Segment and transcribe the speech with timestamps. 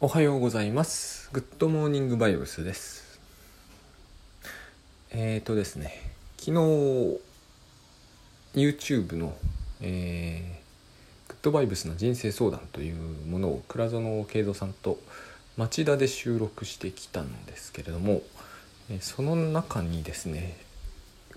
[0.00, 1.28] おはようございます。
[1.32, 3.18] グッドモーニングバイブスです。
[5.10, 5.92] えーとですね、
[6.36, 7.18] 昨日、
[8.54, 9.36] YouTube の、
[9.80, 15.00] えー、グッドバイブスの人生相談というものを倉園慶三さんと
[15.56, 18.22] 町田で収録してきたんですけれども、
[19.00, 20.58] その中にですね、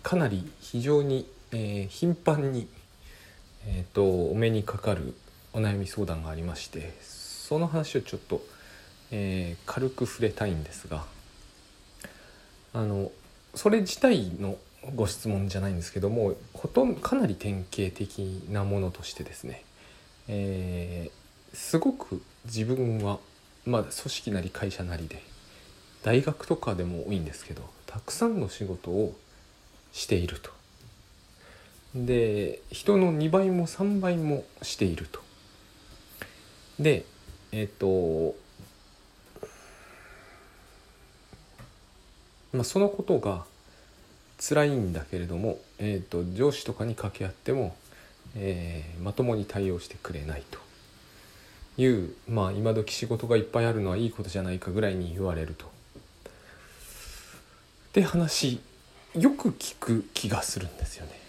[0.03, 2.67] かなり非常に、えー頻繁に、
[3.65, 5.15] えー、とお目にかかる
[5.53, 6.93] お悩み相談がありまして
[7.51, 8.41] その話をちょっと、
[9.11, 11.05] えー軽く触れたいんですが
[12.73, 13.11] あの
[13.55, 14.57] それ自体の
[14.95, 18.19] ご質問じゃないんですけどもほとんどかなり典型的
[18.49, 19.63] なものとしてですね、
[20.27, 21.21] えー
[21.53, 23.19] すごく自分は
[23.65, 25.21] まあ組織なり会社なりで
[26.03, 29.13] 大学とかでも多いんですけどたくさんの仕事を
[29.91, 30.51] していると。
[31.93, 35.19] で人の2倍も3倍もしていると。
[36.79, 37.05] で
[37.51, 38.33] えっ、と
[42.53, 43.45] まあそのことが
[44.39, 47.75] 辛いんだけれども、えー、と上司とかに掛け合っても、
[48.35, 50.59] えーまともに対応してくれないと
[51.81, 55.65] いうまあ今時仕事がいっぱいあるのはいいことじゃないかぐらいに言われると。
[55.65, 55.69] っ
[57.93, 58.61] て話
[59.15, 61.21] よく聞く気がするんですよね。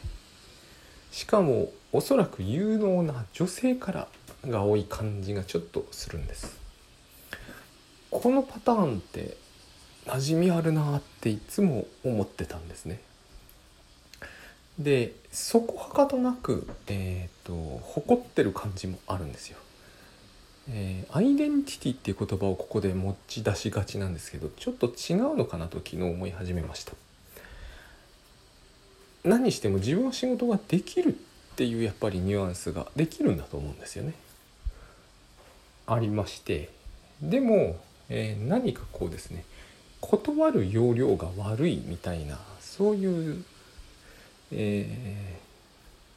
[1.12, 4.08] しかもおそらく有能な女性から
[4.46, 6.58] が多い感じがちょっとするんです
[8.10, 9.36] このパターンって
[10.06, 13.00] 馴染みあるなっていつも思ってたんですね。
[14.78, 19.58] でそこはかとなくえっ、と誇ってる感じもあるんですよ。
[20.70, 26.92] えーアイデンティティっていう言葉をここで持ち出しがちなんですけどちょっと違うのかなと昨日思い始めました。
[29.25, 34.14] 何しても自分は仕事ができるっていうやっぱりニュアンスができるんだと思うんですよね。
[35.86, 36.70] ありまして。
[37.20, 39.45] でも、えー何かこうですね。
[40.03, 43.45] 断る要領が悪いみたいなそういう、
[44.50, 45.42] えー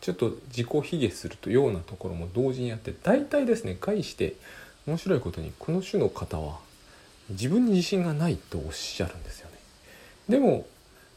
[0.05, 4.35] ちょっと自己卑下するというようなところも同時にあって大体ですね概して
[4.85, 6.59] 面白いことにこの種の方は
[7.31, 9.57] 自分に自信がないとおっしゃるんですよね。
[10.29, 10.67] でも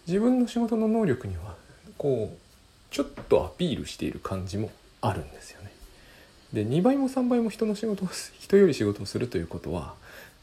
[0.07, 1.55] 自分の仕事の能力には
[1.99, 2.37] こう
[2.91, 4.71] ちょっとアピールしている感じも
[5.03, 5.71] あるんですよね。
[6.55, 8.09] で2倍も3倍も人の仕事を
[8.41, 9.97] 人より仕事をするということは、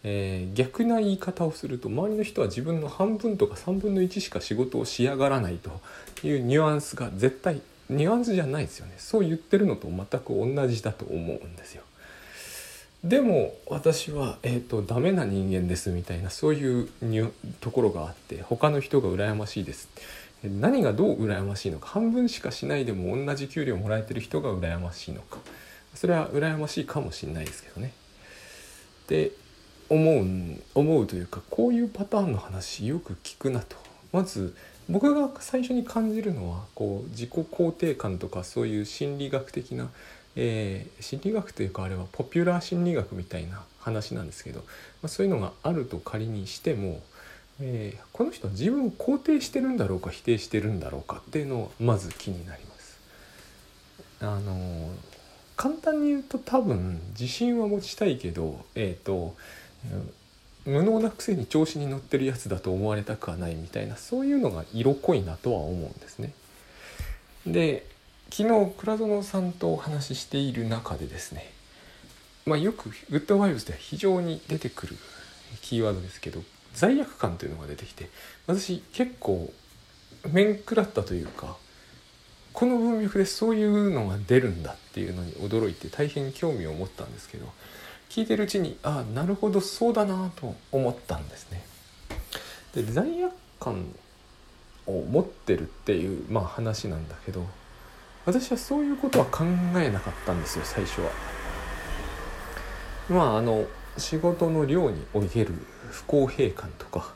[0.07, 5.81] えー逆な言い方をすると周りの人は自分の半分とか3分の1しか仕事をしやがらないと
[6.25, 11.83] いうニュアンスが絶対ニュアンスじゃないですよねそう言ってるのと全く同じだと思うんですよ。
[13.03, 16.89] でも私は、えー、とダメな人間ですみたいなそういう
[17.59, 19.89] ところがあって他の人が羨ましいです
[20.43, 25.37] 何がどう羨ましいのか半分しかしないでも同じ給料もらえてる人が羨ましいのか
[25.93, 27.93] それは羨ましいかもしれないですけどね。
[29.07, 29.31] で
[29.90, 30.25] 思う
[30.73, 33.75] 思うというかこういうパターンの話よく聞くなと
[34.12, 34.56] まず
[34.90, 39.90] 僕が最初に感じるのはこう自己肯定感とかそういう心理学的な、
[40.35, 44.66] えー心理学というかあれはポピュラー心理学みたいな話なんですけど、ま
[45.03, 47.02] あ、そういうのがあると仮にしても、
[47.59, 53.00] えーこの人は自分を肯定してるんだろうか否定してるんだろうかっていうのをまず気になります。
[54.22, 55.16] あのー
[55.56, 59.35] 簡単に言うと多分自信は持ちたいけどえっ、と
[60.66, 66.34] 無能なくせに調子に乗ってるやつだと思われたくはないみたいなそういうのが色濃いなとは思うんですね。
[67.46, 67.85] で
[68.31, 71.51] 昨日倉園さんとお話ししている中でですね、
[72.46, 74.97] まあ、よくグッドバイブスでは非常に出てくる
[75.62, 76.41] キーワードですけど
[76.73, 78.09] 罪悪感というのが出てきて
[78.47, 79.53] 私結構
[80.31, 81.56] 面食らったというか
[82.52, 87.46] この文脈でそういうのが出るんだっていうのに驚いて大変興味を持ったんですけど
[88.16, 91.66] 聞いてるうちにああなるほどそうだなと思ったんですね。
[92.74, 93.86] で罪悪感
[94.88, 97.46] を持ってるっていう、まあ、話なんだけど
[98.26, 99.44] 私はそういうことは考
[99.76, 101.12] えなかったんですよ最初は。
[103.09, 103.66] まああの
[103.98, 105.52] 仕事の量における
[105.91, 107.14] 不公平感とか、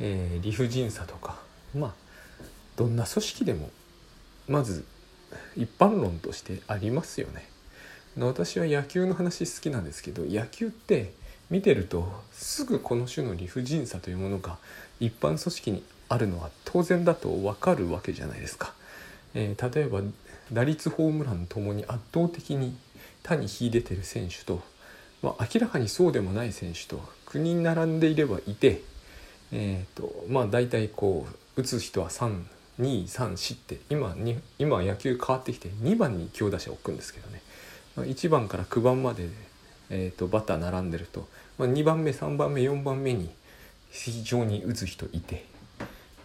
[0.00, 1.36] えー理不尽さとか
[1.74, 1.94] まあ
[2.76, 3.68] どんな組織でも
[4.48, 4.86] まず
[5.56, 7.51] 一般論としてありますよね。
[8.18, 11.12] 私は野球の話好きなんですけど野球って
[11.50, 14.58] 見てるとすぐこの種の理不尽さというものが
[15.00, 18.74] 一般組織にあるのは当然だと分かるわけじゃないですか。
[19.34, 20.02] えー例えば
[20.52, 22.76] 打率ホームランともに圧倒的に
[23.22, 24.60] 他に秀でてる選手と、
[25.22, 28.82] まあ、明らかにそうでもない選手と9人並んでいればいて、
[29.52, 31.26] えーとまあ、大体こ
[31.56, 37.40] う打つ人は3234って今に今は野球変わってきて2番に強打者を置くんですけどね
[37.96, 39.28] 1番から9番まで、
[39.90, 41.28] えーと、バッター並んでると、
[41.58, 43.30] まあ、2番目3番目4番目に
[43.90, 45.52] 非常に打つ人いて。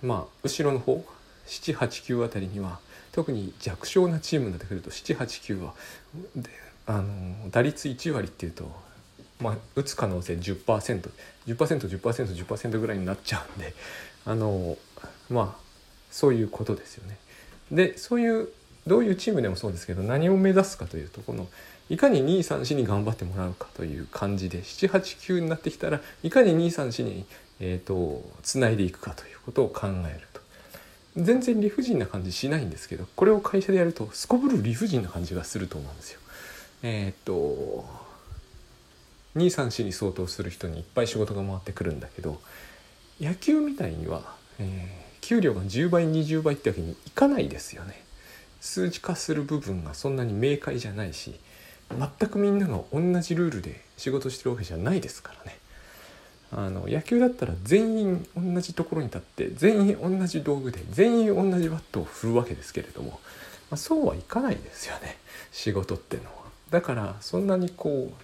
[0.01, 1.05] まあ後ろの方
[1.47, 2.79] 789あたりには
[3.11, 5.73] 特に弱小なチームになってくると789は
[6.85, 8.69] あの打率1割っていうと、
[9.39, 13.73] まあ、打つ可能性 10%10%10%10% ぐらいになっちゃうんで
[14.25, 14.77] あの
[15.29, 15.61] まあ
[16.11, 17.17] そういうことですよね。
[17.71, 18.49] でそういう
[18.88, 21.48] どういうチームでもそうですけど何を目指すかというとこの
[21.89, 27.25] いかに234に頑張ってもらうかという感じで789になってきたらいかに234に、
[27.60, 30.42] えーと、つないでいくかということを考えると
[31.16, 36.19] 全然理不尽な感じしないんですけどこれを会社でやるとすこぶる理不尽な感じがすると思うんですよ。
[36.84, 37.86] えっ、ー、と
[39.36, 42.39] 234に相当する人にいっぱい仕事が回ってくるんだけど
[43.19, 48.06] 野球みたいには、えー、給料が10倍20倍ってわけにいかないですよね。
[48.62, 51.39] 数値化する部分がそんなに明快じゃないし
[51.92, 55.57] 全くみんなが同じルールで仕事してるわけじゃないですからね。
[56.50, 63.19] あの野球だったら全員同じところに立って全員同じ道具で全員同じバットを振るわけですけれども、
[63.69, 65.18] まあ、そうはいかないですよね
[65.51, 66.30] 仕事ってのは。
[66.69, 68.24] だからそんなにこう、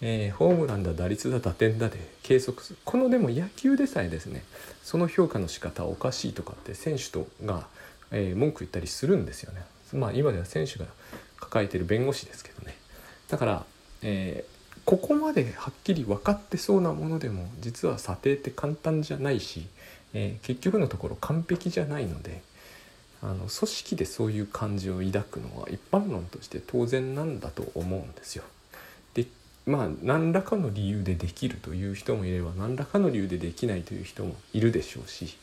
[0.00, 4.44] えー、ホームランだ打率だ打点だで計測するこのでも野球でさえですね
[4.84, 7.66] その評価の仕方はおかしいとかって選手とが、
[8.12, 9.62] えー、文句言ったりするんですよね。
[9.92, 10.86] まあ今では選手が
[11.38, 12.76] 抱えてる弁護士ですけどね。
[13.28, 13.64] だから、
[14.02, 19.66] えー、ここまではっきり分かってそうなものでも実は査定って簡単じゃないし、
[20.14, 22.42] えー、結局のところ完璧じゃないので
[23.22, 28.44] あの組織でそういう感じを抱くのは一般論として当然なんだと思うんですよ。
[29.14, 29.26] で
[29.66, 35.36] まあ何らかの理由でできるという人もいれば何らかの理由でできないという人もいるでしょうし。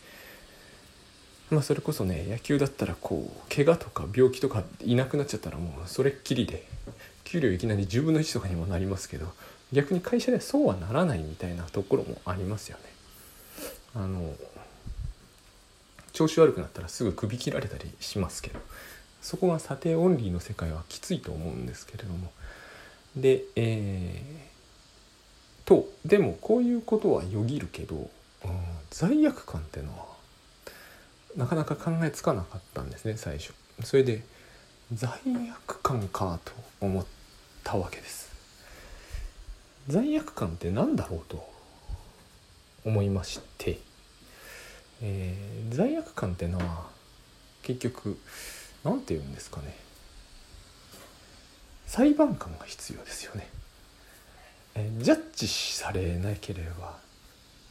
[1.50, 6.66] まあ、それこそね野球だったらこう怪我とか病気とかいなくなっちゃったらもうそれっきりで
[7.24, 9.28] 給料いきなり10分の1とかにもなりますけど
[9.72, 12.84] 逆に会社ではそうはならないみたいなところもありますよね。
[13.96, 14.34] あの
[16.14, 18.60] 調子悪くなったらすぐ首切られたりしますけど
[19.22, 22.32] そこが査定オンリーの世界はきついと思うんですけれども
[23.16, 28.10] でえー、とでもこういうことはよぎるけど、うん、
[28.90, 30.06] 罪悪感ってのは
[31.36, 33.54] なかなか考えつかなかったんですね最初。
[33.84, 34.24] それで
[34.94, 35.10] 罪
[35.66, 37.06] 悪感かと思っ
[37.64, 38.32] たわけです。
[39.88, 41.50] 罪悪感って何だろうと
[42.86, 43.80] 思いまして、
[45.02, 46.88] えー、罪悪感ってのは
[47.64, 48.18] 結局
[48.84, 49.76] 何て言うんですかね。
[51.86, 53.48] 裁判官が必要ですよね、
[54.76, 56.98] えー、ジャッジされなければ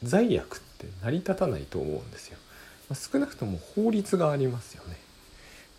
[0.02, 2.38] 罪悪って成り立たないと思うんですよ、
[2.94, 4.96] 少なくとも法律がありますよね。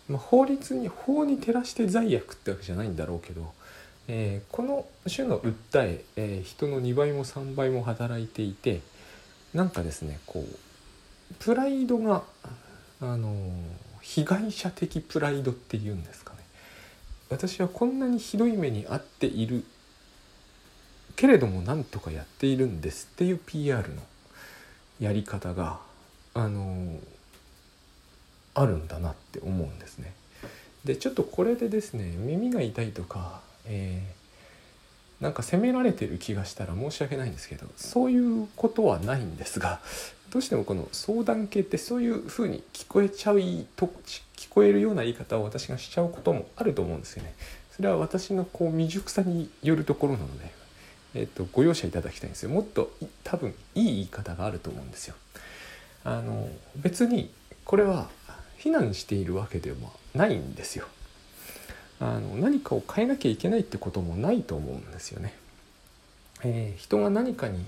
[0.08, 3.52] まあ、法律に法に照らして罪悪ってわけじゃないんだろうけど、
[4.08, 5.54] えー、この種の訴
[5.86, 8.80] ええー、人の2倍も3倍も働いていて
[9.52, 12.22] なんかですねこうプライドが
[13.00, 13.34] あの
[14.00, 16.38] 被害者的プライドっていうんですかね。
[17.28, 19.64] 私はこんなにひどい目に遭っている
[21.14, 24.02] けれどもなんとかやっているんですっていう PR の
[25.00, 25.80] やり方が
[26.34, 26.98] あの
[28.54, 30.12] あるんだなって思うんですね。
[30.84, 39.80] でちょっとこれでですね耳が痛いとか、えー、なんか責められてる気がしたら申し訳ないんですけどそういうことはないんですが
[40.30, 43.40] どうしてもこの相談系ってそういうふうに聞こえちゃう
[43.76, 43.90] と
[44.36, 47.34] 聞こえるような言い方を私がしちゃうこともあると思うんですよね。
[47.74, 50.50] それは私のこう未熟さによるところなので、
[51.14, 52.90] えーと、ご容赦いただきたいんですよもっと
[53.22, 55.14] 多分いい言い方があると思うんですよ。
[56.04, 57.30] あの別に
[57.64, 58.08] これは
[58.56, 59.76] 非難しているわけでは
[60.14, 60.86] ないんですよ。
[62.00, 65.34] あの何かを変えなきゃいけないってこともないと思うんですよね。
[66.44, 67.64] えー、人が何かに、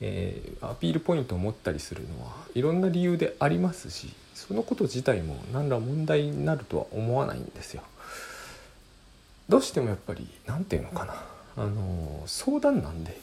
[0.00, 7.82] えー、アピールポイントを持ったりするのはいろんな理由でありますしそのこと自体も何ら問題になるとは思わないんですよ。
[9.48, 11.24] どうしてもやっぱり何て言うのかな
[11.56, 13.18] あの相談なんで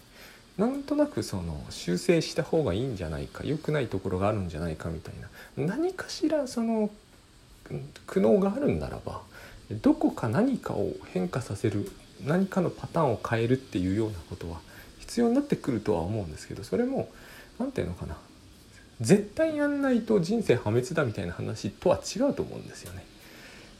[0.60, 5.13] なんとなくその修正した方がいいんじゃないか良くないところがあるんじゃないかみたい
[5.58, 6.89] な何かしらその
[8.06, 9.22] 苦悩があるんならば
[9.82, 11.89] どこか何かを変化させる
[12.25, 14.60] 何かのパターンを変えるっていうようなことは
[15.00, 17.10] 必要になってくるとは思うんですけどそれも
[17.58, 18.18] 何て言うのかな
[19.00, 23.06] 絶対やんないと人生破滅だみたいな話とは違うと思うんですよね。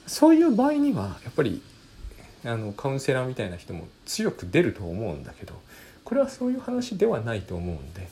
[0.08, 1.62] そういう場合にはやっぱり
[2.46, 5.54] あのカウンセラーみたいな人も強く出ると思うんだけど
[6.10, 8.10] これはそういう話ではないと思うんで、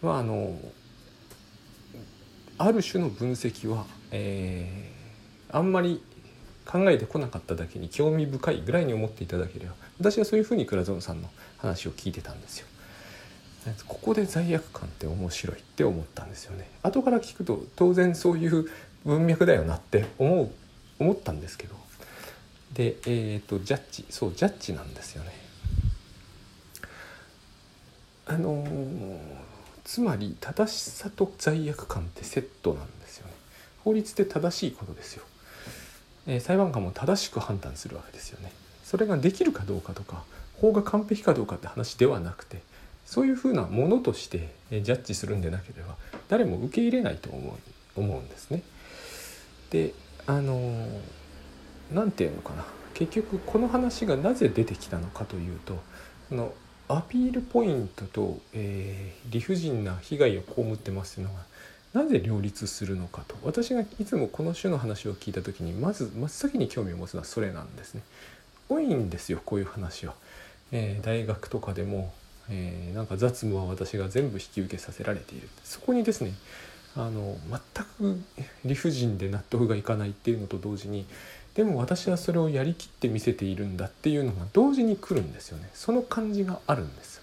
[0.00, 0.56] まあ、あの
[2.56, 6.00] ある種の分析は、えー、あんまり
[6.64, 12.66] 考えてこなかっただけに興味深いぐらいに思っていただければ私はそういうふうに倉園さんの話を聞いてたんですよ。
[13.86, 16.68] ここで罪悪感って面白いって思ったんですよね。
[16.82, 18.68] 後から聞くと当然そういう
[19.04, 20.50] 文脈だよなって思う
[20.98, 21.74] 思ったんですけど
[22.72, 25.41] でえっ、ー、とジャッジそうジャッジなんですよね。
[28.32, 29.18] あのー、
[29.84, 33.34] つまり正しさと罪悪感ってセットなんですよね。
[33.84, 35.24] 法律って正しいことですよ。
[36.26, 38.52] えー、裁判官も正しく判断するわけですよね。
[38.84, 40.24] それができるかどうかとか
[40.60, 42.62] 法が完璧かどうかって話ではなくて
[43.04, 45.96] そういうふうなものとしてジャッジするんでなければ
[46.28, 47.56] 誰も受け入れないと思
[47.96, 48.62] う思うんですね。
[49.70, 49.92] で
[50.26, 50.88] あの
[51.92, 55.78] 何て言うのかな結局この話がなぜ出てきたのかというと
[56.28, 56.54] その
[56.96, 61.40] アピールポイントと、えー、理不尽な被害を被ってますというのが
[61.94, 68.02] なぜ両立するのかと私がいつもこの種の話を聞いた時にまず真っ先に興味を持つのはそれなんですね。
[68.68, 70.14] 多いんですよこういう話は。
[70.70, 72.12] えー、大学とかでも、
[72.50, 76.32] えー、なんか雑務は私が全部引き受けさせられているそこにですね
[76.96, 78.22] あの全く
[78.64, 81.06] 理不尽で納得がいかないっていうのと同時に
[81.54, 85.68] でも私はそれをやりきって見せているんだっていうのが同時に来るんですよね。
[85.74, 87.20] その感じがあるんです。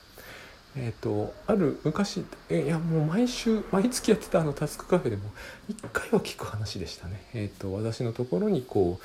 [0.78, 5.24] えーと、ある昔いやもう毎週毎月やってたあのタスクカフェでも
[5.70, 9.00] 1回は聞く話でしたね、えーと、私のところにこ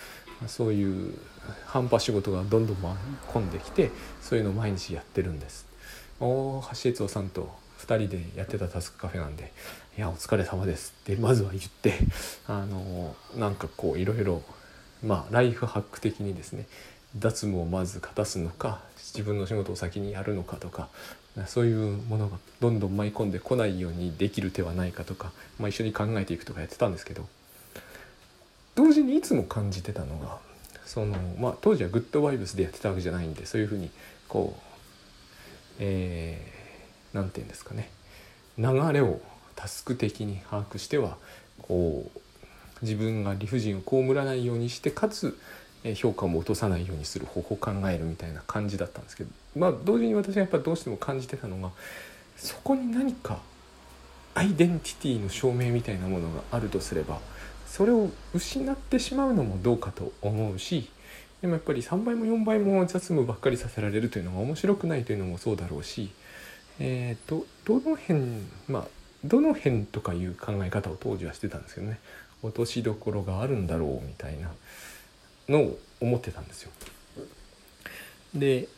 [0.45, 1.15] うそういう
[1.65, 2.99] 半端仕事がどんどん回り
[3.33, 3.91] 込んできて
[4.21, 5.67] そういうのを毎日やってるんです。
[6.21, 7.51] 大橋悦夫さんと
[7.81, 9.53] 2人でやってたタスクカフェなんで
[9.97, 11.99] 「いやお疲れ様です」ってまずは言って
[12.47, 14.43] あのなんかこういろいろ
[15.05, 16.67] まあライフハック的にですね
[17.19, 20.89] 脱務をまず果たすのか自分の仕事を先にやるのかとか
[21.47, 27.27] そういうものがどんどん舞い込んでこないようにできる手はないかとか、まあ、一緒に考えていくとかやってたんですけど
[28.75, 30.39] 同時にいつも感じてたのが
[30.85, 33.91] その、まあ、当時はグッドバイブスでやってたわけじゃないんでそういうふうに
[34.29, 34.75] こう
[35.81, 37.91] えー、て言うんですかね
[38.59, 39.21] 流れを
[39.57, 41.17] タスク的に把握しては
[41.63, 42.21] こう
[42.85, 45.37] 自分が理不尽を被らないようにしてかつ
[45.97, 51.71] 評価も落とさないようにする方法を考えるみたいな感じだったんですけどまあ同時に私はやっぱどうしても感じてたのが
[52.37, 53.41] そこに何か
[54.35, 57.21] アイデンティティの証明みたいなものがあるとすれば
[57.67, 60.89] それを失ってしまうのもどうかと思うし
[61.43, 66.11] でもやっぱり3倍も4倍も雑務ばっかりさせられるというのが面白くないというのもそうだろうし
[66.79, 68.21] えっ、ー、とどの辺
[68.69, 68.85] まあ
[69.25, 71.99] どの辺とかいう考え方を当時はしてたんですけどね。
[72.45, 74.51] 落としどころがあるんだろうみたいな
[75.49, 76.71] のを思ってたんですよ。
[78.35, 78.69] で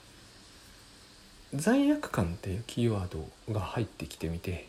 [1.54, 4.68] 罪悪感っていうキーワードが入ってきてみて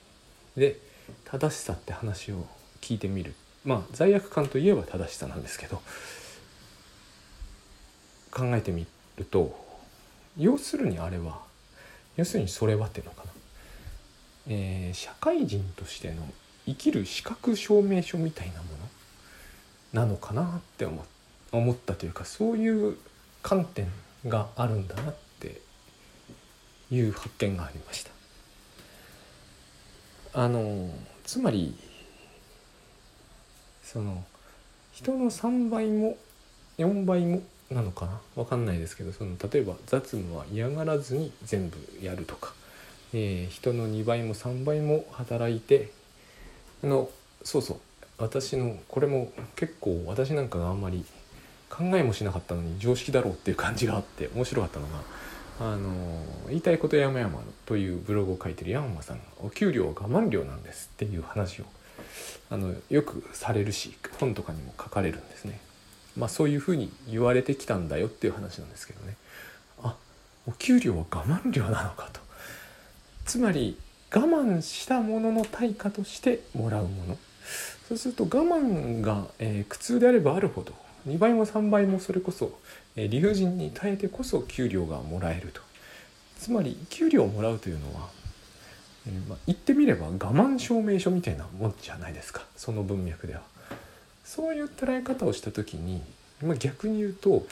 [0.55, 0.79] で
[1.25, 2.45] 正しさって話を
[2.81, 3.33] 聞いてみる
[3.65, 5.81] まあ罪悪感といえば正しさなんですけど
[8.31, 8.87] 考えてみ
[9.17, 9.55] ると
[10.37, 11.41] 要するにあれは
[12.15, 13.31] 要するにそれはっていうのかな、
[14.47, 16.15] えー、社会人としての
[16.65, 18.87] 生きる資格証明書みたいなもの
[19.94, 20.46] なのかなっ
[20.77, 21.06] て思
[21.51, 22.98] 思ったというかそういう
[23.41, 23.88] 観点
[24.27, 25.62] があるんだなって
[26.91, 28.12] いう発見がありました。
[30.34, 30.89] あの
[31.24, 31.75] つまり
[33.84, 34.24] その
[34.94, 36.17] 人の3倍も
[36.77, 37.41] 4倍も
[37.72, 38.20] なのかな？
[38.36, 42.53] 分かんないですけどその例えば雑務は嫌がらずに全部やるとか、
[43.13, 45.91] えー、人の2倍も3倍も働いて
[46.84, 47.10] あの
[47.44, 47.79] そうそう。
[48.17, 51.05] 私のこれも結構私なんかがあんまり
[51.69, 55.03] 考えもしなかったのに常識だろうっていう感じがあって面白かったのが
[55.59, 55.91] 「あの
[56.47, 61.65] 言いたいこと山々」というブログを書いてる山間さんが「お給料は我慢料なんです」っていう話を
[62.50, 65.59] あのよくされるし本とかにも書かれるんですね。
[66.15, 69.15] まあ、そういうふうに言われてきたんだよっていう話なんですけどね。
[69.83, 69.95] あ
[70.47, 72.21] お給料は我慢料なのかと。
[73.25, 73.77] つまり
[74.12, 77.17] 我慢したものの対価としてもらうもの。
[77.88, 80.74] そうすると我慢が、え、苦痛であればあるほど
[81.08, 82.51] 2倍も3倍もそれこそ、
[82.98, 85.62] え、理不尽に耐えてこそ給料がもらえると
[86.38, 88.10] つまり給料をもらうというのは、
[89.08, 93.41] え、まあ、言ってみれば我慢証明書みたいなもんじゃないですかその文脈では。
[94.25, 96.01] そういう捉え方をした時に、
[96.44, 97.48] まあ、逆に言うと、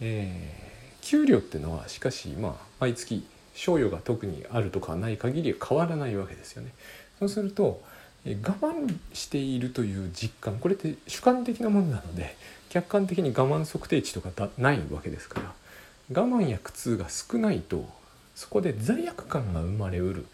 [0.00, 6.72] えー、給料っていうのはしかしまあ毎月賞与が特にあるとかない限り変わらないわけですよね。
[7.18, 7.82] そうすると
[8.24, 12.36] 我慢しているという実感これって主観的なものなので
[12.68, 15.52] 客観的に我慢測定値とかないわけですから
[16.22, 17.88] 我慢や苦痛が少ないと
[18.34, 20.26] そこで罪悪感が生まれうる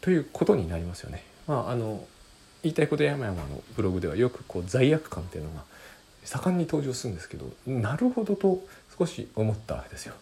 [0.00, 1.24] ということになりますよね。
[1.46, 2.04] まあ、あの
[2.62, 5.62] 言いたいこと山々のブログではよくこう罪悪感っていうのが
[6.24, 8.62] 盛んに登場するんですけどなるほどと
[8.98, 10.14] 少し思ったわけですよ。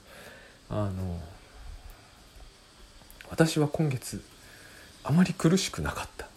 [0.71, 1.21] あの
[3.31, 4.23] 私は今月
[5.03, 6.29] あまり苦しくなかった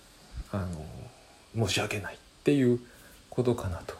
[0.51, 0.65] あ
[1.55, 2.79] の申し訳ないっていう
[3.29, 3.95] ことかなと。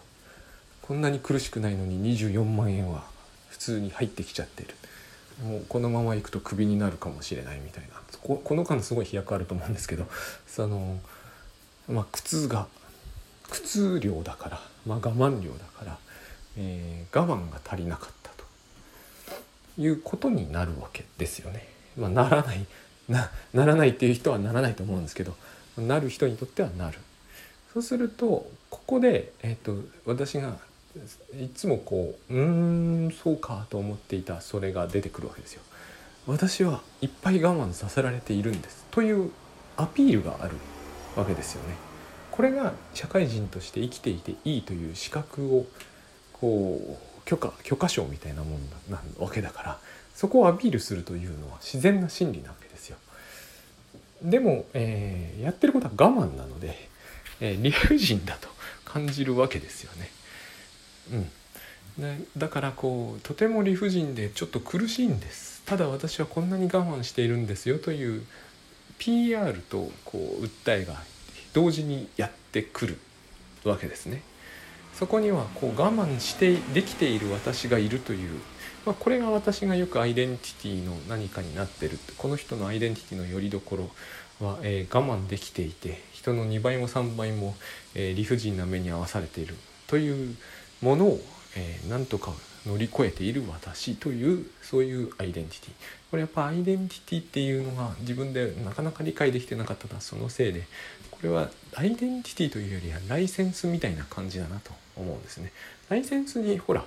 [0.82, 3.04] こんなに苦しくないのに24万円は
[3.50, 4.76] 普通に入ってきちゃってる。
[5.44, 7.90] もうこのままいくとクビになるかもしれないみたいな。
[8.24, 10.06] ここの間すごい飛躍あると思うんですけど
[10.46, 11.00] その
[11.88, 12.68] まあ苦痛が
[13.50, 15.98] 苦痛量だから、まあ、我慢量だから、
[16.58, 18.44] えー、我慢が足りなかったと。
[19.78, 21.68] いうことになるわけですよね。
[21.98, 22.66] まあ、ならない
[23.08, 25.36] なならないっていう人はならないと思うんですけど
[25.78, 26.98] なる人にとってはなる。
[27.74, 30.58] そうするとここで、えーと、私が
[31.40, 35.62] いつもこううんそうかと思っていたそれが出てくるわけですよ。
[36.26, 39.32] 私はいっぱい我慢させられているんですという
[39.78, 40.56] アピールがある
[41.16, 41.76] わけですよね。
[42.32, 45.66] これが社会人として生きていていいという資格を
[46.34, 48.60] こう許可許可証みたいなもん
[48.90, 49.80] なわけだから
[50.16, 52.69] そこをアピールするというのは自然な心理なわけ
[54.22, 54.40] で。
[54.40, 56.90] も、えー、やってることは我慢なので、
[57.40, 58.50] えー、理不尽だと
[58.86, 60.10] 感じるわけですよね。
[61.98, 68.26] うん、だからこうとても理不尽でちょっと苦しいんですただ私はこんなに我慢しているんですよという
[69.00, 70.96] PR とこう訴えが
[71.54, 72.98] 同時にやってくる
[73.64, 74.22] わけですね。
[74.94, 78.40] そこにはこう我慢してできている私がいるという、
[78.86, 87.56] まあ、これが私がよくアイデンティティの何かになってるこの人のアイデンティティのよりどころは、えー、我慢できていて人の2倍も3倍も、
[87.96, 89.56] えー、理不尽な目に遭わされている
[89.88, 90.36] という
[90.82, 91.20] ものを、
[91.58, 92.34] えー、なんとか
[92.66, 95.72] 乗り越えている私というそういうアイデンティティ
[96.12, 100.68] これやっぱアイデンティティっていうのが自分でなかなか理解できてなかったのはそのせいで
[101.12, 105.52] これはアイデンティティというよりはライセンスみたいな感じだなと思うんですね。
[105.90, 106.86] ライセンスにほら、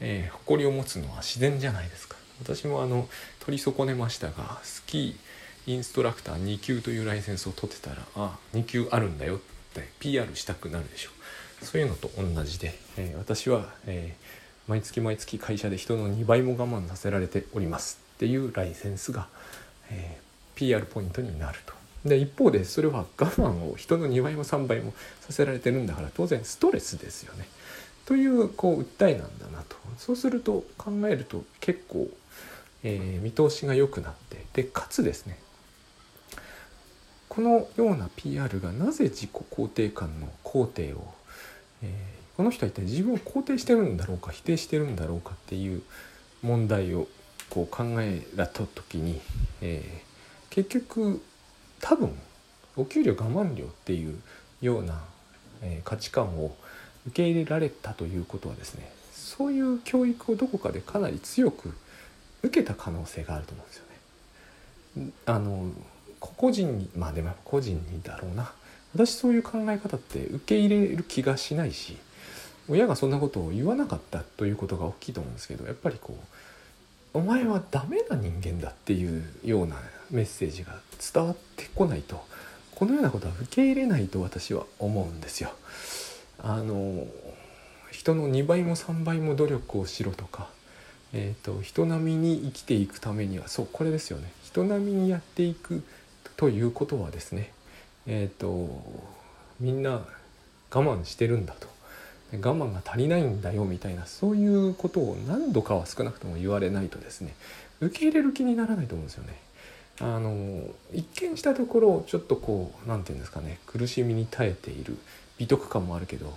[0.00, 2.16] えー、誇りを持つのは自然じゃないですか。
[2.40, 3.08] 私もあの
[3.40, 9.38] 取り損ねましたがスキーインストラクター2級というライセンスを取ってたらあ2級あるんだよっ
[9.74, 11.10] て PR したくなるでしょ
[11.62, 19.28] うそういうのと同じで、えー、私は、えー、毎月毎月会社で人の2倍も我慢させられておりますっていうライセンスが、
[19.90, 20.18] え、
[20.54, 27.46] PR ポイントになるとで一方でそれは我慢を人の2倍も3倍もさせられてるんだから当然ストレスですよね。
[28.08, 29.76] というこう訴えなんだなと。
[29.98, 32.08] そうすると考えると結構、
[32.82, 35.38] えー、見通しが良くなってでかつですね
[37.28, 41.04] このような PR がなぜ自己肯定感の肯定を、
[41.82, 45.82] えー、この人は一体自分を肯定してるんだろうか否定してるんだろうかっていう
[46.42, 47.08] 問題を
[47.50, 49.20] こう考えた時に、
[49.60, 51.20] えー、結局
[51.80, 52.16] 多分
[52.76, 54.16] お給料我慢料っていう
[54.62, 55.02] ような、
[55.62, 56.56] え、価値観を
[57.08, 61.72] 受け入れられたということはですねそういう教育をどこかでかなり強く
[62.42, 63.84] 受けた可能性があると思うんですよ
[65.04, 65.12] ね。
[65.26, 65.70] あの
[66.20, 68.52] 個人にまあでも個人にだろうな
[68.94, 71.96] 私そういう考え方って受け入れる気がしないし
[72.68, 76.18] 親がそんなことを言わなかったということが大きいと思うんですけどやっぱりこ
[77.14, 79.76] うお前はダメな人間だっていうような
[80.10, 80.74] メッセージが
[81.12, 82.24] 伝わってこないと
[82.74, 85.50] このようなことは受け入れないと私は思うんですよ。
[86.42, 87.06] あの
[87.90, 90.48] 人の2倍も3倍も努力をしろとか、
[91.12, 94.30] えーと、人並みに生きていくためにはそうこれですよね。
[94.44, 95.82] 人並みにやっていく
[96.36, 97.52] ということはですね
[98.06, 98.82] えっ、ー、と
[99.60, 100.06] みんな
[100.70, 101.68] 我慢してるんだと。
[102.32, 107.34] 我慢が足りないんだよみたいなそういうことを何度かは少なくとも言われないとですね
[107.80, 109.40] 受け入れる気にならないと思うんですよね。
[110.00, 114.96] あの一見したところちょっとこう何て言うんですかね苦しみに耐えている。
[115.38, 116.36] 美徳感もあるけど、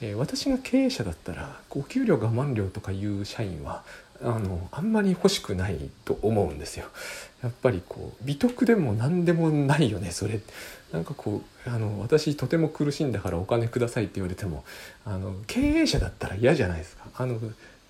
[0.00, 3.82] えー、私が経営者だったらお給料我慢料とかいう社員は
[4.22, 6.86] あのあんまり欲しくないと思うんですよ。
[7.42, 10.40] やっぱりこう美徳でも何でもないよねそれ
[10.92, 14.64] なんかこうあの私とても苦しんだからお金くださいって言われても
[15.04, 17.06] あの経営者だったら嫌じゃないですか。
[17.16, 17.40] あの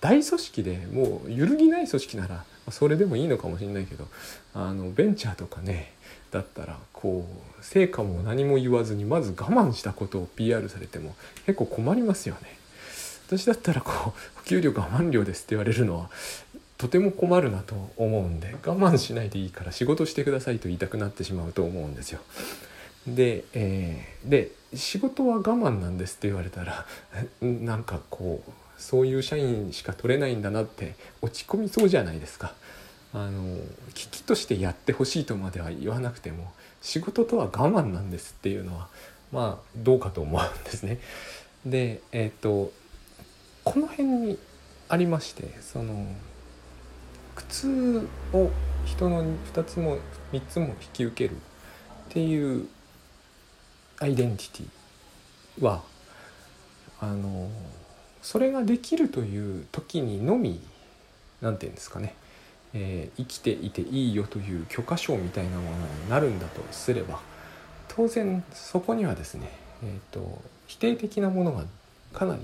[0.00, 4.08] 大組織でもう揺るぎない組織ならそれでもいいのかもしれないけど
[4.54, 5.92] あのベンチャーとかね
[6.32, 7.26] だったらこ
[7.60, 11.14] う成果も何も言わずにまず我慢したことを PR されても
[11.46, 12.58] 結構困りますよね。
[13.26, 16.10] 私だったらこう「給料我慢料です」って言われるのは
[16.78, 22.20] とても困るなと思うんで我慢しないでいいから仕事してくださいと言いたくなってしまうと思うんですよ。
[23.06, 26.86] で,、えー、で仕事は我慢なんですって言われたら
[27.40, 32.54] なんかこうそういう社員しか取れないんだなって落ち込みそうじゃないですか。
[33.14, 33.58] あの
[33.94, 38.88] 危機としてやってほしいとまでは言わなくても仕事とは我慢なんですっていうのは
[39.32, 40.98] まあどうかと思うんですね。
[41.66, 42.72] でえっ、ー、と
[43.64, 44.38] この辺に
[44.88, 46.06] ありましてその
[47.34, 48.50] 苦痛を
[48.84, 49.98] 人の2つも
[50.32, 51.38] 3つも引き受けるっ
[52.10, 52.66] ていう
[54.00, 55.82] アイデンティティは
[57.00, 57.50] あの
[58.20, 60.60] それができるという時にのみ
[61.40, 62.14] 何て言うんですかね、
[62.74, 67.20] えー、生きていていいよという許可証みたいなものになるんだとすれば
[67.88, 69.50] 当然そこにはですね、
[69.84, 71.64] えーと、否定的なものが
[72.14, 72.42] かなり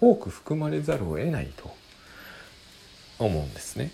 [0.00, 1.74] 多く含まれざるを得ないと
[3.18, 3.90] 思うんですね。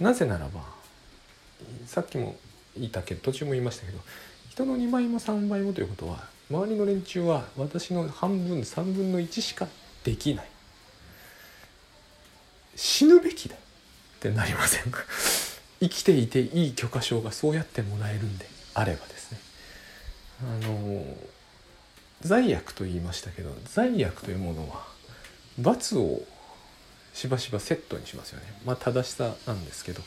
[0.00, 0.60] なぜならば
[1.86, 2.36] さっきも
[2.76, 3.98] 言ったけど途中も言いましたけど
[4.50, 9.68] 人の2倍も3倍もということは周りの連中は私の半分3分の1しか
[10.02, 10.48] できない
[12.76, 13.56] 死ぬべきだ
[14.28, 15.00] ってなりませんか？
[15.80, 19.38] 生きていていい許可証がそうやってもらえるんであればですね。
[20.42, 21.04] あの
[22.22, 24.82] 罪悪と言いましたけど罪悪というものは
[25.58, 26.22] 罰を
[27.12, 28.46] しばしばセットにしますよね。
[28.64, 30.00] まあ正しさなんですけど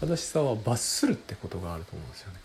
[0.00, 2.40] 正しさは罰するってことがあると思うんですよね。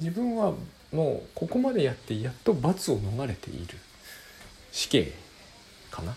[0.00, 0.52] 自分は
[0.92, 3.78] もうここまでやってやっと罰を逃れている
[4.72, 5.10] 死刑
[5.90, 6.14] かな。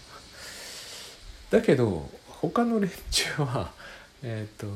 [1.50, 3.72] だけど他の連中は
[4.24, 4.68] えっ、ー、と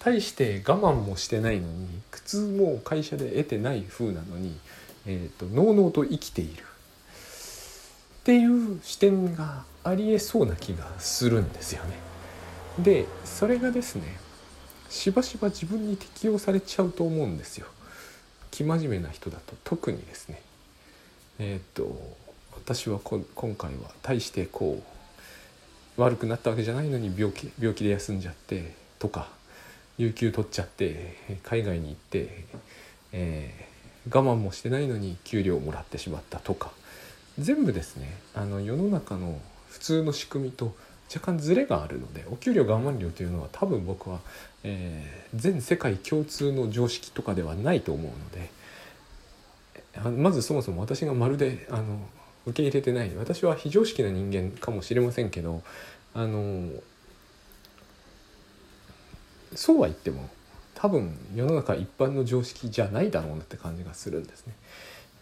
[0.00, 4.56] 大して我慢もしてないのに苦痛も会社で得てない風なのに、
[5.06, 11.96] えーと、のうのうと生きているっていう視点がありえそうな気がするんですよね。
[12.78, 14.18] でそれがですね
[14.90, 17.66] しばしば自分に適用されちゃうと思うんですよ。
[18.50, 20.40] 生真面目な人だと特にですね。
[21.38, 22.16] えっ、ー、と
[22.54, 23.24] 私は今
[23.54, 24.95] 回は大してこう
[25.96, 29.28] 悪くなったわけじゃないのに病気病気で休んじゃってとか
[29.98, 32.44] 有給取っちゃって海外に行って、
[33.12, 36.70] えー、我慢もしてないのに給料をもらってしまったとか。
[37.38, 38.18] 全部ですね。
[38.34, 40.74] あの世の中の普通の仕組みと
[41.14, 44.20] 若干ズレがあるのでお給料我慢料というのは多分僕は、
[44.64, 48.50] えー、全世界共通の常識とかではないと思うので
[50.20, 51.98] まずそもそも私がまるであの
[52.46, 55.62] 受け入れてない私は非常識な人間かもしれませんけど
[56.14, 56.70] あの
[59.54, 60.28] そうは言っても
[60.74, 64.54] 多分世の中一般の常識じゃないだろうなって感じがするんですね。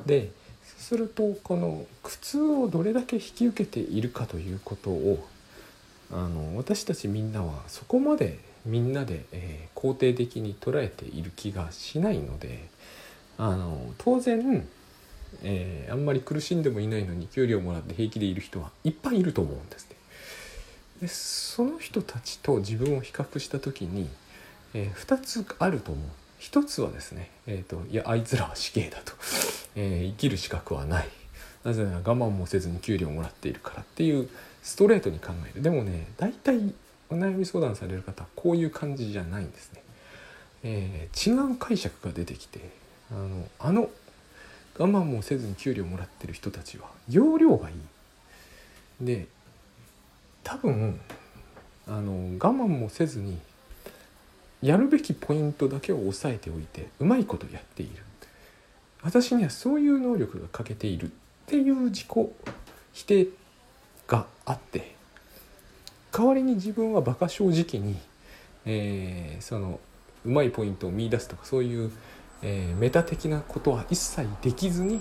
[0.07, 0.31] で
[0.65, 5.27] そうするとこの苦痛をどれだけ引き受けているかということを
[6.13, 12.69] あの私たちみんなはそこまでみんなで、えー、肯定的に捉えている気がしないので
[13.39, 14.67] あの当然
[15.42, 19.97] えー、あんまり苦しんでもいないのに給料もらって平気でいる人はいっぱいいると思うんですね。
[21.03, 24.09] でその人たちと自分を比較した時に、
[24.75, 26.09] えー、2つあると思う。
[26.44, 29.14] 一つはですね、えーと、いやあいつらは死刑だと、
[29.77, 31.09] えー、生きる資格はない
[31.64, 34.29] なぜなら我慢もせずに給料もらっているからっていう
[34.62, 36.75] ストレートに考えるでもね大体
[37.09, 39.83] お悩み相談される方はこういう感じじゃないんですね、
[40.64, 42.61] えー、違う解釈が出てきて
[43.11, 43.88] あのあの
[44.79, 47.77] 我慢もせずに給料もらってる人たちは容量がいい。
[49.01, 49.27] で
[50.43, 51.01] 多分
[51.87, 53.39] あの我慢もせずに
[54.63, 58.03] やるべきポイントだけを押さえておいてうまいことやっている。
[59.03, 61.11] 私にはそういう能力が欠けているっ
[61.47, 62.09] ていう自己
[62.95, 63.29] 否定
[64.07, 64.95] があって
[66.11, 67.99] 代わりに自分は馬鹿正直に、
[68.65, 69.79] えー、その
[70.25, 71.93] うまいポイントを見いだすとかそういう
[72.46, 75.00] えー、メタ的なことは一切できずに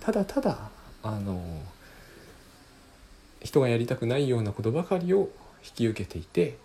[0.00, 0.70] ただただ
[1.04, 1.40] あの
[3.40, 5.30] 人がやりたくないようなことばかりを
[5.64, 6.58] 引き受けていて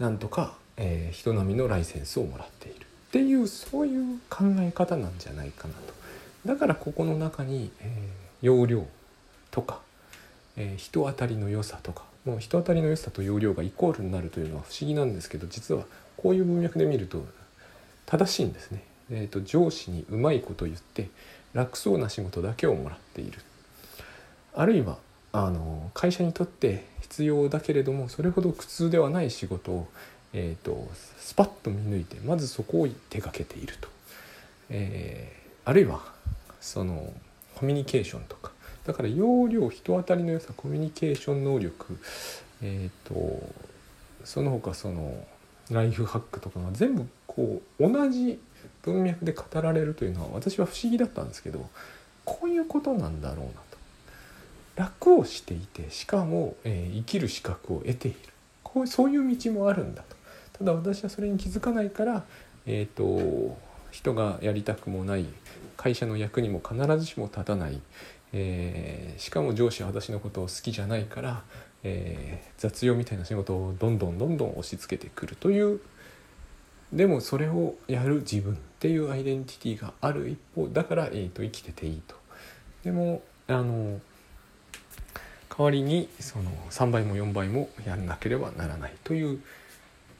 [0.00, 5.94] なんとか、えー、人並みのライセンスをもらっているっていうそういう考え方なんじゃないかなと。
[6.46, 8.86] だからここの中に、えー、容量
[9.50, 9.80] とか、
[10.56, 15.84] えー、人当たりの良さとかもう人当たりの良さと容量がイコールになるというのは不思議なんですけど実は
[16.16, 17.24] こういう文脈で見ると
[18.06, 18.82] 正しいんですね。
[19.10, 21.08] えーと、上司にうまいこと言って
[21.52, 23.38] 楽そうな仕事だけをもらっている。
[24.54, 24.98] あるいは
[25.32, 29.88] あの会社にとって必要だけれどもそれほど苦痛ではない仕事を、
[30.32, 33.88] えーと、スパッと見抜いてまずそこを手がけていると、
[34.70, 36.00] えー、あるいは
[36.60, 37.12] その
[37.54, 38.52] コミュニケーションとか。
[38.86, 41.98] だから要領人当たりの良さコミュニケーション能力
[42.62, 43.48] えっ、ー、と
[44.24, 45.26] その他その
[45.70, 48.40] ライフハックとかが全部こう同じ
[48.82, 51.68] 文脈で語られるというのは私は不思議だったんですけど
[52.24, 53.60] こういうことなんだろうなと。
[54.76, 58.18] 楽をしていてしかも、えー、生きる資格を得ている。
[58.62, 60.16] こうそういう道もあるんだと。
[60.58, 62.24] ただ私はそれに気づかないから、
[62.66, 63.56] えーと、
[63.90, 65.24] 人がやりたくもない
[65.76, 67.80] 会社の役にも必ずしも立たない、
[68.32, 71.42] えー、しかも上司は私のことを好きじゃないから、
[71.82, 75.80] えー、雑用みたいな仕事をどんどんどんどん押し付けてくるという
[76.92, 82.16] でもそれをやる自分っていうアイデンティティがある一方だから、えーと、生きてていいと。
[82.82, 84.00] でもあの
[85.48, 89.40] 代わりにその3倍も4倍もやらなければならないという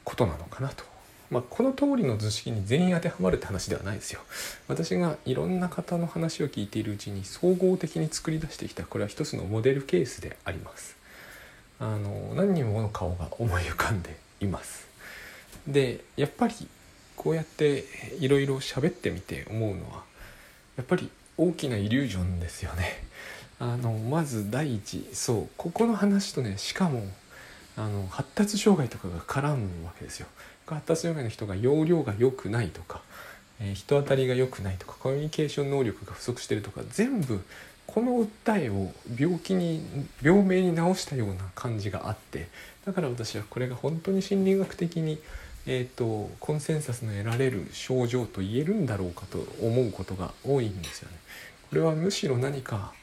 [0.03, 0.83] ことなのかなと。
[1.29, 4.19] まあ、この通りの図式に全員当てはまるって話ではないですよ。
[4.67, 10.97] 私がいろんな方の話を聞いているうちに総合的に作り出してきたこれは一つのモデルケースであります。
[11.79, 14.90] あの何人もの顔が思い浮かんでいます。
[15.67, 16.53] でやっぱり
[17.15, 17.85] こうやって
[18.19, 20.03] いろいろ喋ってみて思うのは
[20.77, 23.03] やっぱり大きなイリュージョンですよね。
[23.59, 27.03] あのまず第一そうここの話とねしかも
[27.77, 30.27] あの発達障害とかが絡むわけですよ。
[30.65, 33.01] 発達障害の人が容量が良くないとか、
[33.59, 37.43] えー、人当たりが良くないとかコミュニケーション能力が不足してるとか全部
[37.87, 39.83] この訴えを病気に
[40.21, 42.47] 病名に治したような感じがあって
[42.85, 45.19] だから私はこれが本当に心理学的に
[45.67, 51.17] えーと、コンセンサスの得られる症状と言えるんだろうかと思うことが多いんですよね。
[51.69, 52.93] これはむしろ何か、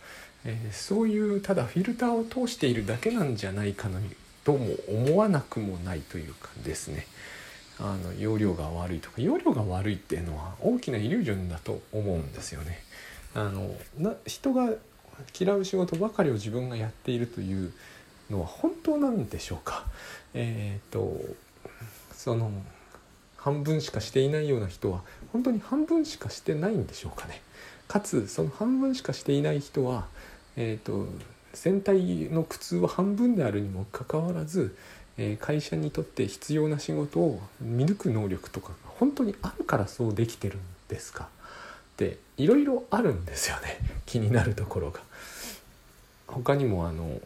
[0.45, 4.01] えー、そういうただフィルターを通しているだけなんじゃないかな
[4.45, 7.07] とも思わなくもないというかですね
[7.79, 12.83] あの容量が悪いとか容量が悪いっていうのは大きなイリュージョンだと思うんですよね。
[13.35, 14.73] あのな人が
[15.39, 17.73] 嫌う仕事ばかりを自分がやっているという
[18.31, 19.87] のは本当なんでしょうか。
[20.35, 21.17] えーと
[22.19, 22.51] その
[23.37, 25.03] 半分しかしていないような人は
[25.33, 27.41] 本当に半分しかしてないんでしょうかね。
[27.87, 30.09] かつその半分しかしていない人は、
[30.57, 31.07] えーと、
[31.53, 34.77] 全体の苦痛は半分であるにもかかわらず、
[35.17, 41.29] えー、会社にとって必要な仕事を見抜く能力とかが本当にあるからそうできてるんですか
[41.93, 45.01] っていろいろあるんですよね気になるところが。
[46.27, 47.21] 他にもあの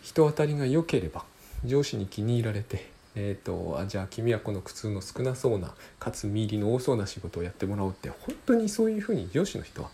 [0.00, 1.24] 人当たりが良ければ
[1.64, 9.90] 上司に気に入られて、えーと、あじゃあ君はこの苦痛の少なそうなかつ身入りの多そうな仕事をやってもらおうって本当にそういうふうに上司の人は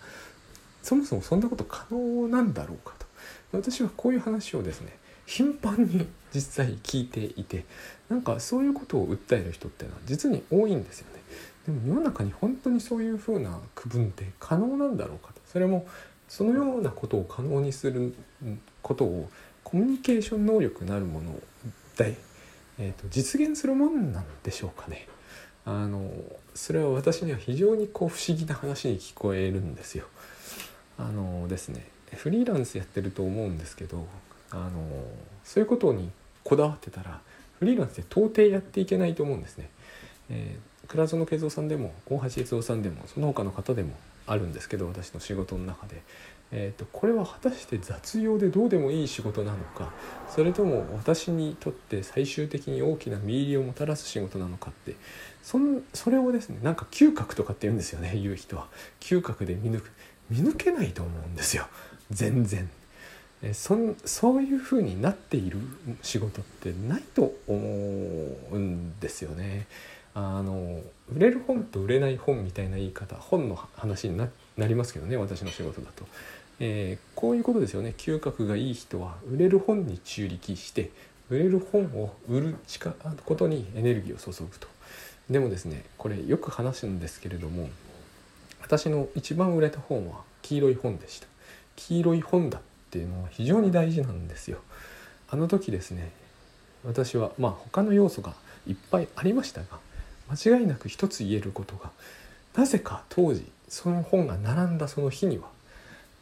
[0.82, 3.06] そもそもそんなこと可能なんだろうかと
[3.52, 7.64] 私はこういう話をですね頻繁に実際聞いていて
[8.08, 11.20] なんかそういうことを訴える人っていうのは実に多いんですよね。
[11.66, 15.86] でも世の中に本当にそういうふうな区分って可能なんだろうかとそれも
[16.28, 18.14] そのようなことを可能にする
[18.82, 19.28] ことを
[19.62, 21.38] コミュニケーション能力なるもの
[21.96, 22.16] で、
[22.78, 25.08] えーと、実現するもんなんでしょうかね。
[25.66, 26.10] あの
[26.54, 30.06] それは私には非常にこう不思議な話に聞こえるんですよ。
[30.98, 34.06] あのですねフリーランスやってると思うんですけど
[34.50, 34.70] あの
[35.44, 36.10] そういうことに
[36.44, 37.20] こだわってたら
[37.58, 39.70] フリーランスで到底やっていけないと思うんですね。
[40.30, 43.94] えー、倉園慶三さんでも大橋悦夫さんでもその他の方でも
[44.26, 46.02] あるんですけど私の仕事の中で
[46.52, 49.92] えーと、これは果たして雑用でどうでもいい仕事なのか
[50.28, 54.96] それとも私にとって最終的に大きな見入りをもたらす仕事なのかって
[55.42, 58.66] そんそれをですねなんか嗅覚とかって言うんですよね言う人は
[58.98, 59.90] 嗅覚で見抜く
[60.28, 61.66] 見抜けないと思うんですよ
[62.10, 62.68] 全然。
[63.42, 65.58] えそそういうふうになっている
[66.02, 67.56] 仕事ってないと思
[68.50, 69.66] うんですよね。
[70.12, 70.80] あの
[71.14, 76.04] 売れる本と売れない本みたいな言い方本の話になりますけどね私の仕事だと。
[76.60, 77.94] えー、こういうことですよね。
[77.96, 80.90] 嗅覚がいい人は売れる本に注力して
[81.30, 82.94] 売れる本を売る力
[83.24, 84.68] ことにエネルギーを注ぐと。
[85.30, 87.70] でもですねこれよく話すんですけれども
[88.60, 91.26] 私の一番売れた本は黄色い本でした。
[91.76, 94.58] 黄色い本だっていうのは非常に大事なんですよ。
[95.30, 96.10] あの時ですね
[96.84, 98.34] 私はまあ他の要素が
[98.66, 99.78] いっぱいありましたが
[100.28, 101.90] 間違いなく一つ言えることが
[102.56, 105.48] なぜか当時その本が並んだその日には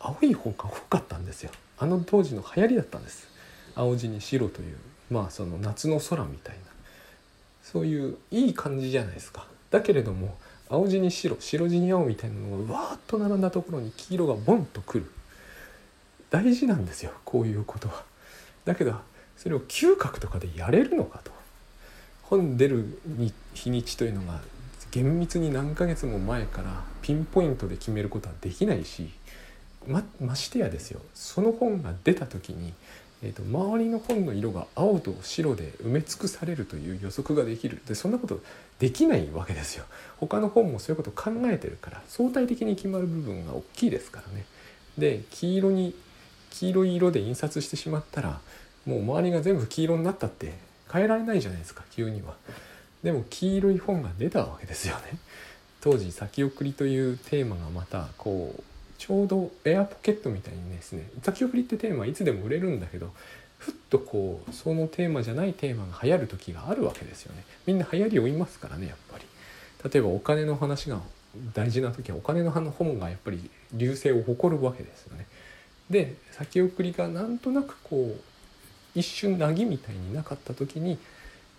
[0.00, 1.50] 青い方が多かったんですよ。
[1.78, 3.28] あの当時の流行りだったんです。
[3.74, 4.76] 青地に白という
[5.10, 6.62] まあその夏の空みたいな。
[7.62, 9.46] そういういい感じじゃないですか。
[9.70, 10.36] だけれども
[10.70, 15.10] 青地に白白地に青みたいなのがわーっと並んだところに黄色がボンとくる。
[16.30, 18.04] 大事なんですよこういうことは。
[18.64, 18.94] だけど
[19.36, 21.38] それを嗅覚とかでやれるのかと。
[22.22, 23.00] 本出る
[23.54, 24.40] 日にちというのが
[24.90, 29.10] 厳密に何ヶ月も前からピンポイントで決めることはできないし
[29.88, 31.00] まましてやですよ。
[31.14, 32.72] その本が出た時に、
[33.22, 37.80] えーと、周りの本の色が青と白で埋め尽くされるという予測ができる。
[37.86, 38.40] でそんなこと
[38.78, 39.84] できないわけですよ。
[40.18, 44.44] 他の本もそういうこと考えてるから相対的に決まる部分が大きいですからね。
[44.98, 45.94] で黄色に
[46.50, 48.40] 黄色い色で印刷してしまったら
[48.86, 50.54] もう周りが全部黄色になったって
[50.90, 52.34] 変えられないじゃないですか急には。
[53.02, 55.18] でも黄色い本が出たわけですよね。
[55.80, 58.62] 当時先送りというテーマがまたこう
[58.98, 63.12] ちょうどエアポケットみたいにですね先送りってテーマはいつでも売れるんだけど
[63.58, 67.44] ふっとこうそのテーマじゃないテーマが流行る時があるわけですよね。
[67.66, 69.24] みんな流行りを追いますからねやっぱり。
[69.90, 71.00] 例えばお金の話が
[71.54, 75.26] 大事な時はお金の本がやっぱり流星を誇るわけですよね。
[75.90, 78.20] で先送りがなんとなくこう
[78.98, 80.98] 一瞬凪みたいになかった時に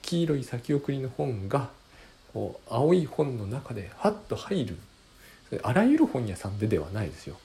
[0.01, 1.69] 黄色い先送りの本が
[2.33, 4.77] こう青い本の中でハッと入る
[5.63, 7.37] あらゆる本屋さんでではないですよ。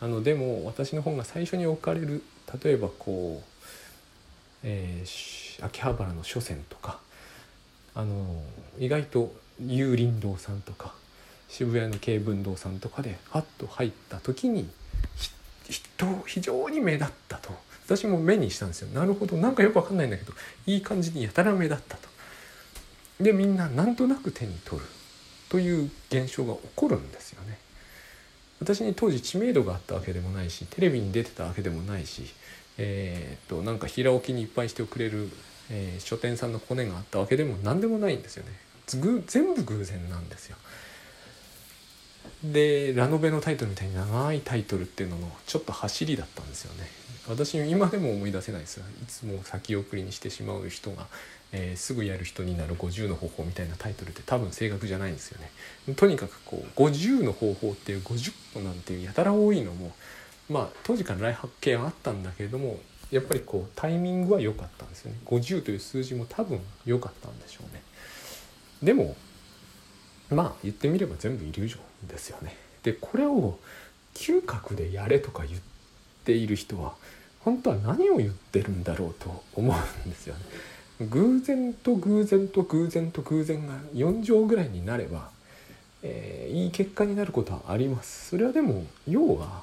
[0.00, 2.22] あのでも私の本が最初に置かれる
[2.62, 3.46] 例えばこう、
[4.64, 6.98] えー、秋葉原の書店とか
[7.94, 8.42] あの
[8.78, 9.32] 意外と
[9.64, 10.94] 有林堂さんとか
[11.48, 14.68] 渋谷の慶文堂さんとかでハッと入った時に
[15.68, 17.52] 人非常に目立ったと。
[17.84, 18.88] 私も目にしたんですよ。
[18.94, 19.36] なるほど。
[19.36, 20.32] なんかよくわかんないんだけど
[20.66, 22.08] いい感じにやたら目立ったと。
[23.20, 24.86] でみんななんとなく手に取る。
[25.52, 27.58] という現象が起こるんですよね。
[28.58, 32.32] 私に当時知名度があったわけでもないしテレビに出てたわけでもないし
[32.78, 35.28] えー、っとなんか平置きにいっぱいしてくれる、
[35.68, 38.52] えー、書店さんのコネがあったわけでも何でもないんですよね。
[39.26, 40.56] 全部偶然なんですよ。
[42.42, 46.88] でラノベのタイトルみたいに長いタイトルっていうののちょっと走りだったんですよね。
[47.28, 48.80] 私今でも思い出せないです。
[48.80, 51.08] いつも先送りにしてしまう人が、
[51.52, 59.92] えー、すぐやる人になる50の方法みたいなタイトルって多分正確じゃないんですよねとにかくこう50の方法っていう50個なんていうやたら多いのも
[60.48, 67.82] まあ当時から来発見はあったんだけれどもやっぱりこうタイミングは良かったんですよね50という数字も多分良かったんでしょうね
[68.82, 69.14] でも
[70.30, 72.56] まあ言ってみれば全部イリュージョンですよね。
[72.82, 73.58] でこれを
[74.14, 75.60] 嗅覚でやれとか言っ
[76.24, 76.94] ている人は
[77.40, 80.40] 本当は何を言ってるんだろうと思うんですよね。
[81.10, 85.28] 偶然と偶然と偶然と偶然が4乗ぐらいになれば、
[86.02, 88.30] えー、いい結果になることはあります。
[88.30, 89.62] それはでも要は、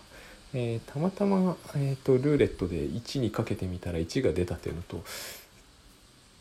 [0.53, 5.03] えー、たまたま、えーと、ルーレットで1にかけてみたら1が出たっていうのと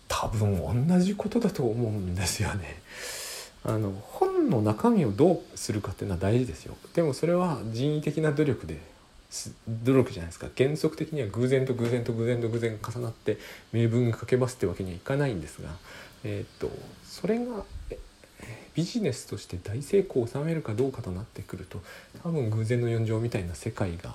[0.09, 2.83] 多分同じことだと思うんですよね。
[3.65, 8.81] あの本の中身をどうするかっていうのは大事ですよでもそれは人為的な努力で
[9.69, 13.39] 努力じゃないですか原則的には偶然と偶然と偶然と偶然が重なって
[13.73, 15.69] 名文が書けますってわけにはいかないんですが、
[16.25, 17.65] えー、っとそれが
[18.75, 21.83] ビジネスとして大成功を収めるかどうかとなってくると
[22.23, 24.15] 多分偶然の4乗みたいな世界が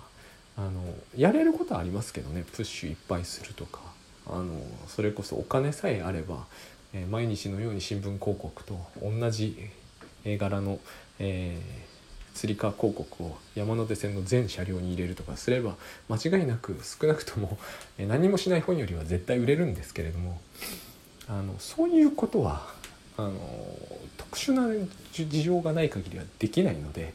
[0.57, 0.71] あの
[1.15, 3.81] やれることはありますけどねプッシュいっぱいするとか
[4.27, 6.45] あのそれこそお金さえあれば
[6.93, 9.57] え毎日のように新聞広告と同じ
[10.23, 10.79] 絵柄の、
[11.19, 11.92] えー、
[12.33, 15.75] つり革広告を山手線の全車両に入れるとかすれば
[16.09, 17.57] 間違いなく少なくとも
[17.97, 20.41] 何もしない本よりは絶対売れるんですけれども
[21.27, 22.67] あのそういうことは
[23.17, 23.33] あの
[24.17, 24.67] 特殊な
[25.11, 27.13] 事情がない限りはできないので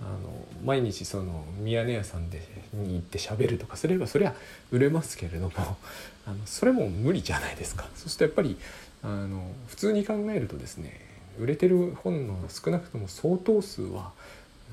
[0.00, 4.34] あの毎日その宮根屋さんでに行って喋るとかすればそれは
[4.70, 5.52] 売れますけれども
[6.26, 7.88] あのそれも無理じゃないですか。
[7.96, 8.56] そうするとやっぱり
[9.02, 11.00] あの普通に考えるとですね
[11.38, 14.12] 売れてる本の少なくとも相当数は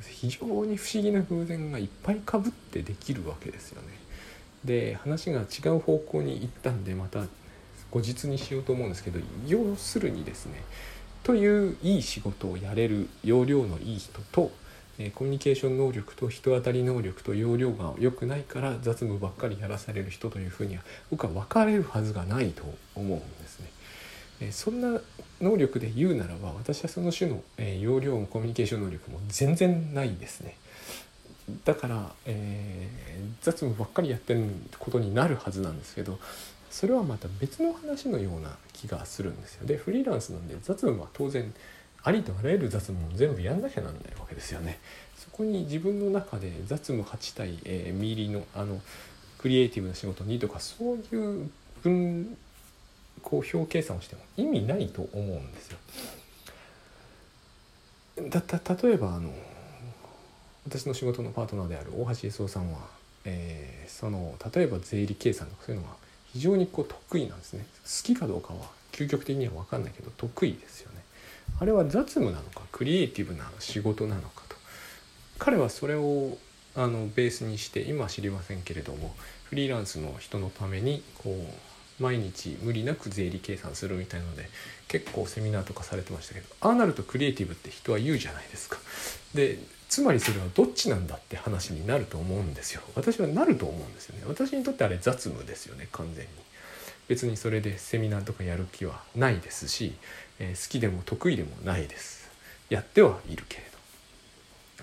[0.02, 3.88] 非常に不思議な偶然がいっぱいかぶってできるわけですよね。
[4.64, 7.26] で話が違う方向に行ったんでまた
[7.92, 10.64] 後日にしようと思うんですけど要するにですね
[11.24, 14.52] といういい仕事をやれる要領のいい人と
[14.98, 22.64] えコミュニケーション能力と人当たり能力と容量が良くないから雑務ばっかりやらされる人というふうには僕は分かれるはずがないと
[22.96, 23.70] 思うんですね。
[24.42, 25.00] えそんな
[25.42, 30.56] 能力で言うならば私はその種の、え容量もコミュニケーション能力も全然ないですね。
[31.64, 34.46] だから、えー、雑務ばっかりやってる
[34.80, 36.18] ことになるはずなんですけど
[36.72, 39.68] それはまた別の話のような気がするんですよ。
[39.68, 41.54] でフリーランスなんで雑務は当然
[42.04, 44.80] ありとあらゆる雑務を全部やんなきゃなんないわけですよね。
[45.18, 48.82] そこに自分の中で雑務8対、えー、ミリのあの
[49.38, 51.50] クリエイティブな仕事2とかそういう
[51.84, 52.38] 分
[53.26, 55.78] こう表計算をしても意味ないと思うんですよ。
[58.30, 59.34] だた例えばあの
[60.66, 62.80] 私の仕事のパートナーである大橋康夫さんは、
[63.26, 65.96] えー、その例えば税理計算とかそういうのが
[66.32, 67.66] 非常にこう得意なんですね。
[67.84, 71.04] 好きかどうかは究極的には分かんないけど得意ですよね。
[71.60, 74.56] あれは雑務なのかクリエイティブな仕事なのかと。
[75.40, 76.38] 彼はそれを
[76.76, 79.16] あのベースにして今は知りませんけれども
[79.46, 81.54] フリーランスの人のためにこう
[82.00, 84.50] 毎日無理なく税理計算するみたいので
[84.88, 88.78] 結構セミナーとかされてましたけどああなるとクリエイティブって人は言うじゃないですか。
[89.34, 92.82] でつまりそれはどっちなんだって話になると思うんですよ。
[92.96, 94.24] 私はなると思うんですよね。
[94.28, 96.30] 私にとってあれ雑務ですよね完全に。
[97.08, 99.94] 別にそれでセミナーとかやる気はないですし、
[100.40, 102.30] えー、好きでも得意でもないです。
[102.70, 103.64] やってはいるけれ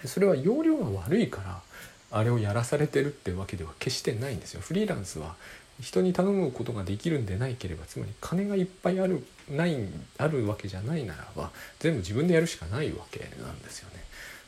[0.02, 0.08] ど。
[0.08, 1.62] それは容量が悪いから
[2.10, 5.34] あれをやらされてるってわけでは決してないんですよフリーランスは
[5.80, 9.76] 人に頼むことができるんでないければつまり金がいっぱいあるない
[10.18, 11.50] あるわけじゃないならば
[11.80, 14.02] 全部自分でやるしかないわけなんですよね。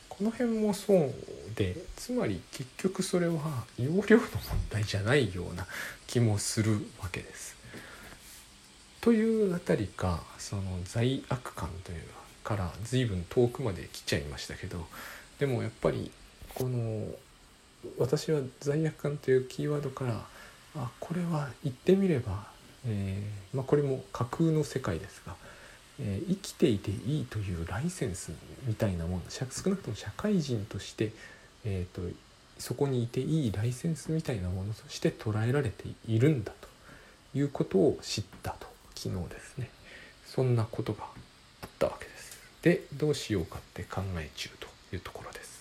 [0.07, 1.13] この辺もそう
[1.55, 4.29] でつまり結局それは容量の問
[4.69, 5.67] 題じゃないような
[6.07, 7.55] 気もするわけです。
[9.01, 12.01] というあたりかその罪悪感という
[12.43, 14.85] から随分遠くまで来ちゃいましたけど
[15.37, 16.09] でもやっぱり
[16.53, 17.05] この
[17.97, 20.25] 私は罪悪感というキーワードから
[20.75, 22.47] あこれは言ってみれば、
[22.87, 25.35] えー、まあ、これも架空の世界ですが、
[25.99, 28.31] えー、生きていていいというライセンス
[28.65, 31.11] みたいなもの少なくとも社会人として、
[31.63, 32.01] えーと、
[32.59, 36.51] そこにいていいライセンスみたいなものとして捉えられているんだ
[37.33, 39.69] ということを知ったと昨日ですね
[40.25, 41.03] そんなことが
[41.61, 42.39] あったわけです。
[42.61, 45.54] でどうしようかって考え中というところです。